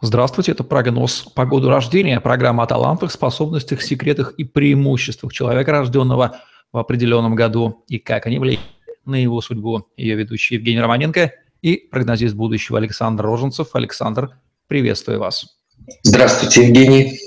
Здравствуйте, 0.00 0.52
это 0.52 0.62
прогноз 0.64 1.22
по 1.34 1.44
году 1.46 1.70
рождения, 1.70 2.20
программа 2.20 2.64
о 2.64 2.66
талантах, 2.66 3.12
способностях, 3.12 3.82
секретах 3.82 4.34
и 4.36 4.44
преимуществах 4.44 5.32
человека, 5.32 5.72
рожденного 5.72 6.40
в 6.72 6.78
определенном 6.78 7.34
году, 7.34 7.84
и 7.88 7.98
как 7.98 8.26
они 8.26 8.38
влияют 8.38 8.60
на 9.04 9.16
его 9.16 9.40
судьбу. 9.40 9.88
Ее 9.96 10.14
ведущий 10.16 10.56
Евгений 10.56 10.80
Романенко 10.80 11.32
и 11.62 11.76
прогнозист 11.76 12.34
будущего 12.34 12.78
Александр 12.78 13.24
Роженцев. 13.24 13.74
Александр, 13.74 14.30
приветствую 14.66 15.20
вас. 15.20 15.58
Здравствуйте, 16.02 16.66
Евгений. 16.66 17.18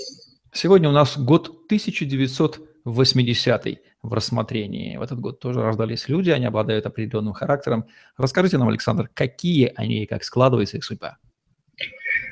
Сегодня 0.52 0.90
у 0.90 0.92
нас 0.92 1.18
год 1.18 1.48
1980 1.68 3.80
в 4.04 4.14
рассмотрении. 4.14 4.98
В 4.98 5.02
этот 5.02 5.20
год 5.20 5.40
тоже 5.40 5.62
рождались 5.62 6.10
люди, 6.10 6.30
они 6.30 6.46
обладают 6.46 6.86
определенным 6.86 7.34
характером. 7.34 7.86
Расскажите 8.18 8.58
нам, 8.58 8.70
Александр, 8.70 9.10
какие 9.14 9.72
они 9.76 10.04
и 10.04 10.06
как 10.06 10.24
складывается 10.24 10.78
их 10.78 10.84
судьба? 10.84 11.18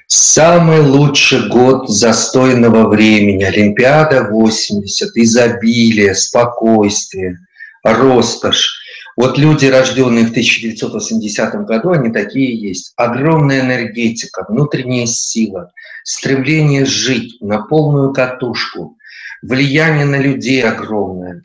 Самый 0.08 0.82
лучший 0.82 1.48
год 1.50 1.90
застойного 1.90 2.88
времени, 2.88 3.44
Олимпиада 3.44 4.30
80, 4.30 5.18
изобилие, 5.18 6.14
спокойствие, 6.14 7.40
роскошь. 7.84 8.82
Вот 9.18 9.38
люди, 9.40 9.66
рожденные 9.66 10.26
в 10.26 10.30
1980 10.30 11.66
году, 11.66 11.92
они 11.92 12.12
такие 12.12 12.56
есть. 12.56 12.94
Огромная 12.98 13.62
энергетика, 13.62 14.46
внутренняя 14.48 15.08
сила, 15.08 15.72
стремление 16.04 16.86
жить 16.86 17.42
на 17.42 17.64
полную 17.64 18.14
катушку, 18.14 18.98
влияние 19.42 20.06
на 20.06 20.18
людей 20.18 20.62
огромное, 20.64 21.42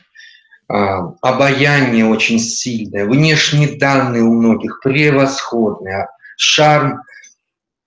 а, 0.68 1.14
обаяние 1.22 2.04
очень 2.04 2.38
сильное, 2.38 3.06
внешние 3.06 3.78
данные 3.78 4.22
у 4.22 4.34
многих 4.34 4.80
превосходные, 4.82 6.08
шарм 6.36 7.02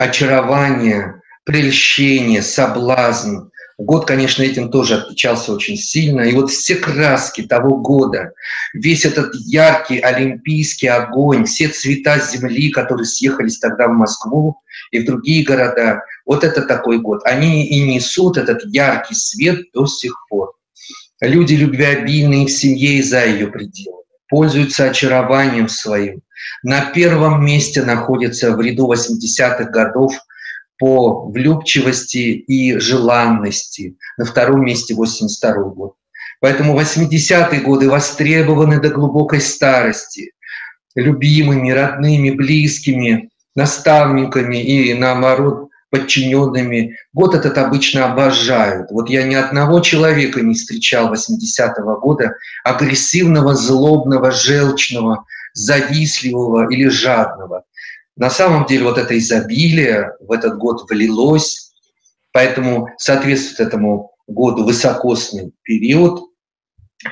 очарование, 0.03 1.21
прельщение, 1.43 2.41
соблазн. 2.41 3.49
Год, 3.79 4.05
конечно, 4.05 4.43
этим 4.43 4.70
тоже 4.70 4.95
отличался 4.95 5.51
очень 5.51 5.77
сильно. 5.77 6.21
И 6.21 6.34
вот 6.34 6.51
все 6.51 6.76
краски 6.76 7.41
того 7.41 7.77
года, 7.77 8.34
весь 8.73 9.04
этот 9.04 9.34
яркий 9.34 9.99
олимпийский 9.99 10.87
огонь, 10.87 11.45
все 11.45 11.68
цвета 11.70 12.20
земли, 12.20 12.70
которые 12.70 13.05
съехались 13.05 13.60
тогда 13.60 13.87
в 13.87 13.93
Москву 13.93 14.57
и 14.91 14.99
в 14.99 15.05
другие 15.05 15.43
города, 15.43 16.01
вот 16.26 16.43
это 16.43 16.62
такой 16.62 16.99
год. 16.99 17.21
Они 17.26 17.65
и 17.65 17.82
несут 17.82 18.38
этот 18.38 18.63
яркий 18.65 19.15
свет 19.15 19.71
до 19.73 19.88
сих 19.88 20.13
пор. 20.29 20.54
Люди 21.20 21.55
любвеобильные 21.55 22.45
в 22.45 22.51
семье 22.51 22.95
и 22.95 23.01
за 23.01 23.26
ее 23.26 23.48
пределами, 23.48 24.02
пользуются 24.27 24.85
очарованием 24.85 25.68
своим– 25.70 26.21
на 26.63 26.85
первом 26.85 27.46
месте 27.46 27.84
находится 27.84 28.55
в 28.55 28.62
ряду 28.62 28.91
80-х 28.91 29.66
годов 29.66 30.13
по 30.79 31.26
влюбчивости 31.26 32.18
и 32.18 32.77
желанности. 32.79 33.96
На 34.18 34.26
втором 34.26 34.66
месте 34.66 34.94
82 34.94 35.54
год. 35.54 35.96
Поэтому 36.40 36.79
80-е 36.79 37.62
годы 37.62 37.90
востребованы 37.90 38.79
до 38.79 38.90
глубокой 38.90 39.41
старости 39.41 40.32
любимыми, 40.96 41.71
родными, 41.71 42.32
близкими, 42.32 43.29
наставниками 43.55 44.57
и, 44.57 44.94
наоборот, 44.94 45.70
подчиненными. 45.94 46.98
Год 47.13 47.36
этот 47.36 47.55
обычно 47.60 48.05
обожают. 48.05 48.90
Вот 48.90 49.12
я 49.12 49.22
ни 49.22 49.36
одного 49.36 49.80
человека 49.80 50.41
не 50.41 50.55
встречал 50.55 51.13
80-го 51.13 52.00
года 52.00 52.34
агрессивного, 52.63 53.54
злобного, 53.54 54.32
желчного, 54.32 55.24
завистливого 55.54 56.68
или 56.72 56.88
жадного. 56.88 57.66
На 58.16 58.32
самом 58.32 58.66
деле 58.66 58.85
вот 58.85 58.98
это 58.98 59.16
изобилие 59.16 60.13
в 60.20 60.32
этот 60.32 60.58
год 60.58 60.90
влилось, 60.90 61.74
поэтому 62.32 62.88
соответствует 62.98 63.60
этому 63.60 64.13
году 64.25 64.63
высокосный 64.63 65.52
период, 65.62 66.24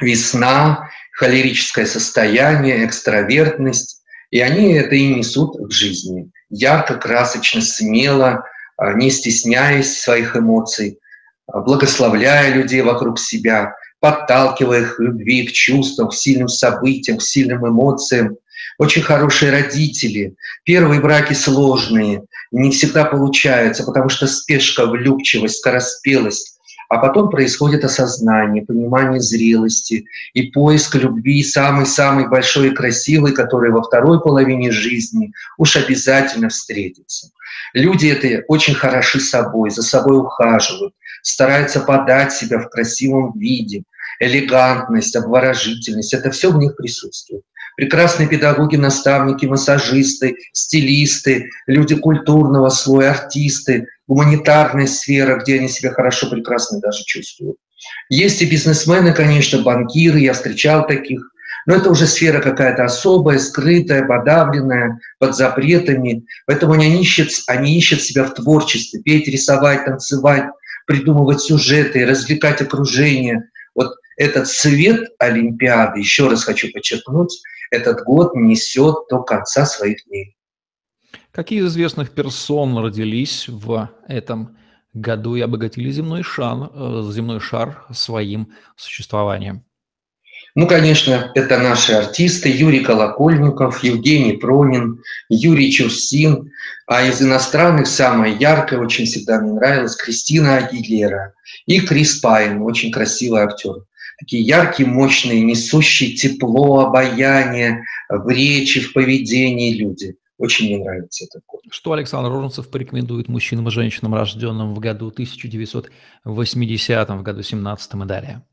весна, 0.02 0.89
холерическое 1.11 1.86
состояние, 1.86 2.84
экстравертность, 2.84 4.02
и 4.32 4.39
они 4.39 4.73
это 4.73 4.95
и 4.95 5.14
несут 5.14 5.55
в 5.58 5.70
жизни. 5.70 6.32
Ярко, 6.50 6.95
красочно, 6.95 7.61
смело, 7.61 8.44
не 8.93 9.11
стесняясь 9.11 9.99
своих 9.99 10.36
эмоций, 10.36 10.99
а, 11.47 11.59
благословляя 11.59 12.53
людей 12.53 12.81
вокруг 12.81 13.19
себя, 13.19 13.75
подталкивая 13.99 14.81
их 14.81 14.95
к 14.95 14.99
любви, 14.99 15.47
к 15.47 15.52
чувствам, 15.52 16.09
к 16.09 16.14
сильным 16.14 16.47
событиям, 16.47 17.17
к 17.17 17.21
сильным 17.21 17.67
эмоциям. 17.67 18.37
Очень 18.80 19.03
хорошие 19.03 19.52
родители. 19.52 20.36
Первые 20.64 20.99
браки 20.99 21.33
сложные, 21.33 22.23
не 22.52 22.71
всегда 22.71 23.05
получаются, 23.05 23.83
потому 23.83 24.09
что 24.09 24.27
спешка, 24.27 24.86
влюбчивость, 24.87 25.59
скороспелость. 25.59 26.51
А 26.92 26.98
потом 26.98 27.30
происходит 27.30 27.86
осознание, 27.86 28.66
понимание 28.66 29.22
зрелости 29.22 30.08
и 30.34 30.52
поиск 30.52 30.96
любви 30.96 31.42
самый-самый 31.42 32.28
большой 32.28 32.68
и 32.68 32.76
красивый, 32.76 33.32
который 33.32 33.72
во 33.72 33.82
второй 33.82 34.20
половине 34.20 34.72
жизни 34.72 35.32
уж 35.58 35.78
обязательно 35.78 36.50
встретится. 36.50 37.32
Люди 37.74 38.08
это 38.08 38.44
очень 38.50 38.76
хороши 38.76 39.22
собой, 39.22 39.70
за 39.70 39.84
собой 39.84 40.18
ухаживают, 40.18 40.94
стараются 41.22 41.80
подать 41.80 42.34
себя 42.34 42.60
в 42.60 42.70
красивом 42.70 43.40
виде, 43.40 43.84
элегантность, 44.21 45.15
обворожительность, 45.15 46.14
это 46.14 46.32
все 46.32 46.52
в 46.52 46.58
них 46.58 46.76
присутствует. 46.77 47.43
Прекрасные 47.76 48.30
педагоги, 48.30 48.76
наставники, 48.76 49.45
массажисты, 49.45 50.36
стилисты, 50.54 51.49
люди 51.67 51.95
культурного 51.95 52.70
слоя, 52.70 53.11
артисты, 53.11 53.87
гуманитарная 54.08 54.87
сфера, 54.87 55.39
где 55.39 55.55
они 55.55 55.67
себя 55.67 55.92
хорошо, 55.92 56.30
прекрасно 56.30 56.80
даже 56.80 57.04
чувствуют. 57.05 57.58
Есть 58.10 58.42
и 58.42 58.49
бизнесмены, 58.49 59.14
конечно, 59.14 59.61
банкиры, 59.64 60.20
я 60.20 60.33
встречал 60.33 60.86
таких, 60.86 61.21
но 61.65 61.76
это 61.76 61.89
уже 61.89 62.05
сфера 62.05 62.42
какая-то 62.42 62.83
особая, 62.83 63.39
скрытая, 63.39 64.05
подавленная, 64.05 64.99
под 65.20 65.36
запретами. 65.36 66.26
Поэтому 66.45 66.73
они 66.73 67.02
ищут, 67.02 67.30
они 67.48 67.77
ищут 67.77 68.02
себя 68.02 68.26
в 68.26 68.33
творчестве, 68.33 69.02
петь, 69.02 69.27
рисовать, 69.27 69.86
танцевать, 69.86 70.45
придумывать 70.86 71.42
сюжеты, 71.42 72.05
развлекать 72.05 72.61
окружение. 72.61 73.49
Этот 74.17 74.48
свет 74.48 75.10
Олимпиады, 75.20 75.99
еще 75.99 76.27
раз 76.27 76.44
хочу 76.44 76.72
подчеркнуть, 76.72 77.42
этот 77.72 78.04
год 78.04 78.36
несет 78.36 78.95
до 79.10 79.23
конца 79.23 79.66
своих 79.66 80.05
дней. 80.05 80.36
Какие 81.32 81.61
из 81.61 81.67
известных 81.67 82.11
персон 82.11 82.77
родились 82.77 83.48
в 83.48 83.89
этом 84.08 84.58
году 84.94 85.36
и 85.36 85.42
обогатили 85.42 85.89
земной 85.89 86.23
шар, 86.23 86.70
э, 86.73 87.10
земной 87.11 87.39
шар 87.39 87.86
своим 87.92 88.54
существованием? 88.76 89.64
Ну, 90.54 90.67
конечно, 90.67 91.32
это 91.33 91.60
наши 91.60 91.93
артисты 91.93 92.49
Юрий 92.49 92.82
Колокольников, 92.82 93.83
Евгений 93.83 94.33
Пронин, 94.33 95.02
Юрий 95.30 95.72
Чурсин. 95.72 96.52
А 96.88 97.04
из 97.04 97.22
иностранных 97.22 97.88
самая 97.88 98.36
яркая, 98.36 98.80
очень 98.80 99.05
всегда 99.05 99.39
мне 99.39 99.54
нравилась, 99.54 99.95
Кристина 99.95 100.58
Агилера 100.58 101.33
и 101.66 101.80
Крис 101.80 102.20
Пайн, 102.20 102.61
очень 102.61 102.92
красивый 102.92 103.43
актер. 103.43 103.86
Такие 104.21 104.43
яркие, 104.43 104.87
мощные, 104.87 105.42
несущие 105.42 106.11
тепло, 106.11 106.82
обаяние 106.82 107.83
в 108.08 108.30
речи, 108.30 108.80
в 108.80 108.93
поведении 108.93 109.73
люди. 109.73 110.15
Очень 110.37 110.67
мне 110.67 110.83
нравится 110.83 111.26
этот 111.26 111.42
год. 111.48 111.61
Что 111.71 111.93
Александр 111.93 112.30
Роженцев 112.30 112.70
порекомендует 112.70 113.30
мужчинам 113.30 113.67
и 113.67 113.71
женщинам, 113.71 114.14
рожденным 114.14 114.76
в 114.76 114.80
году 114.80 115.08
1980, 115.08 117.10
в 117.10 117.23
году 117.23 117.42
17 117.42 117.93
и 117.93 118.05
далее? 118.05 118.43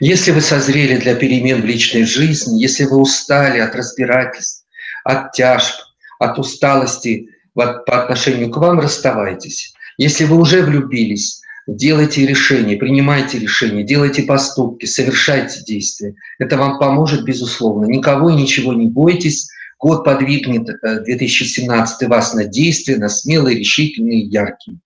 Если 0.00 0.32
вы 0.32 0.40
созрели 0.40 0.96
для 0.96 1.14
перемен 1.14 1.62
в 1.62 1.64
личной 1.64 2.02
жизни, 2.02 2.60
если 2.60 2.84
вы 2.84 3.00
устали 3.00 3.60
от 3.60 3.76
разбирательств, 3.76 4.66
от 5.04 5.30
тяжб, 5.30 5.76
от 6.18 6.36
усталости 6.36 7.28
по 7.54 7.80
отношению 7.86 8.50
к 8.50 8.56
вам, 8.56 8.80
расставайтесь. 8.80 9.72
Если 9.98 10.24
вы 10.24 10.36
уже 10.36 10.62
влюбились, 10.62 11.40
делайте 11.76 12.26
решения, 12.26 12.76
принимайте 12.76 13.38
решения, 13.38 13.82
делайте 13.82 14.22
поступки, 14.22 14.86
совершайте 14.86 15.62
действия. 15.62 16.14
Это 16.38 16.56
вам 16.56 16.78
поможет, 16.78 17.24
безусловно. 17.24 17.86
Никого 17.86 18.30
и 18.30 18.34
ничего 18.34 18.72
не 18.72 18.86
бойтесь. 18.86 19.48
Год 19.78 20.04
подвигнет 20.04 20.68
2017 20.82 22.02
э, 22.02 22.06
вас 22.08 22.34
на 22.34 22.44
действия, 22.44 22.96
на 22.96 23.08
смелые, 23.08 23.58
решительные, 23.58 24.20
яркие. 24.20 24.78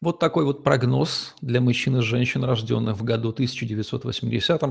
Вот 0.00 0.20
такой 0.20 0.44
вот 0.44 0.62
прогноз 0.62 1.34
для 1.40 1.60
мужчин 1.60 1.96
и 1.96 2.02
женщин, 2.02 2.44
рожденных 2.44 2.96
в 2.96 3.02
году 3.02 3.30
1980 3.30 4.62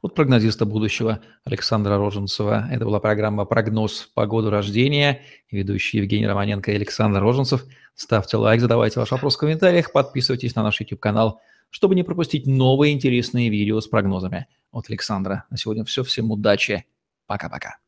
от 0.00 0.14
прогнозиста 0.14 0.64
будущего 0.64 1.20
Александра 1.44 1.98
Роженцева. 1.98 2.68
Это 2.70 2.84
была 2.84 3.00
программа 3.00 3.46
«Прогноз 3.46 4.08
по 4.14 4.26
году 4.26 4.48
рождения». 4.48 5.22
Ведущий 5.50 5.98
Евгений 5.98 6.28
Романенко 6.28 6.70
и 6.70 6.76
Александр 6.76 7.20
Роженцев. 7.20 7.64
Ставьте 7.96 8.36
лайк, 8.36 8.60
задавайте 8.60 9.00
ваш 9.00 9.10
вопрос 9.10 9.34
в 9.34 9.38
комментариях, 9.40 9.90
подписывайтесь 9.90 10.54
на 10.54 10.62
наш 10.62 10.80
YouTube-канал, 10.80 11.40
чтобы 11.70 11.96
не 11.96 12.04
пропустить 12.04 12.46
новые 12.46 12.94
интересные 12.94 13.50
видео 13.50 13.80
с 13.80 13.88
прогнозами 13.88 14.46
от 14.70 14.88
Александра. 14.88 15.46
На 15.50 15.56
сегодня 15.56 15.84
все. 15.84 16.04
Всем 16.04 16.30
удачи. 16.30 16.86
Пока-пока. 17.26 17.78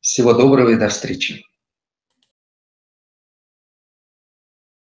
Всего 0.00 0.32
доброго 0.32 0.70
и 0.70 0.76
до 0.76 0.88
встречи. 0.88 1.47